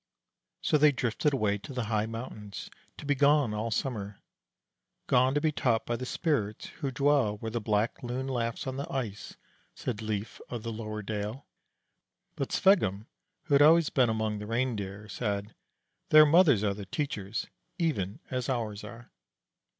[0.63, 4.17] So they drifted away to the high mountains, to be gone all summer.
[5.05, 8.77] "Gone to be taught by the spirits who dwell where the Black Loon laughs on
[8.77, 9.37] the ice,"
[9.75, 11.45] said Lief of the Lower Dale;
[12.35, 13.05] but Sveggum,
[13.43, 15.53] who had always been among the Reindeer, said:
[16.09, 17.45] "Their mothers are the teachers,
[17.77, 19.11] even as ours are."